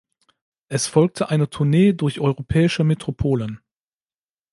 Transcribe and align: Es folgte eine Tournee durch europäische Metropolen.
Es 0.67 0.87
folgte 0.87 1.29
eine 1.29 1.47
Tournee 1.47 1.93
durch 1.93 2.19
europäische 2.19 2.83
Metropolen. 2.83 3.61